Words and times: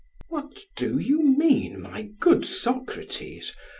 PHAEDRUS: 0.01 0.29
What 0.31 0.57
do 0.75 0.97
you 0.97 1.21
mean, 1.21 1.79
my 1.79 2.09
good 2.19 2.43
Socrates? 2.43 3.55